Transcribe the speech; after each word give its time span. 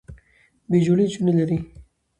بې 0.69 0.77
جوړې 0.85 1.05
نجونې 1.09 1.31
لرلې 1.37 1.57